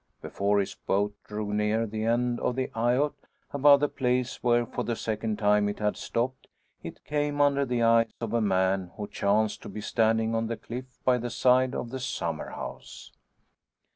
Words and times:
Before 0.19 0.59
his 0.59 0.73
boat 0.73 1.13
drew 1.25 1.53
near 1.53 1.85
the 1.85 2.05
end 2.05 2.39
of 2.39 2.55
the 2.55 2.69
eyot, 2.73 3.13
above 3.51 3.81
the 3.81 3.87
place 3.87 4.41
where 4.41 4.65
for 4.65 4.83
the 4.83 4.95
second 4.95 5.37
time 5.37 5.69
it 5.69 5.77
had 5.77 5.95
stopped, 5.95 6.47
it 6.81 7.03
came 7.05 7.39
under 7.39 7.67
the 7.67 7.83
eye 7.83 8.07
of 8.19 8.33
a 8.33 8.41
man 8.41 8.89
who 8.95 9.07
chanced 9.07 9.61
to 9.61 9.69
be 9.69 9.79
standing 9.79 10.33
on 10.33 10.47
the 10.47 10.57
cliff 10.57 10.85
by 11.05 11.19
the 11.19 11.29
side 11.29 11.75
of 11.75 11.91
the 11.91 11.99
summer 11.99 12.49
house. 12.49 13.11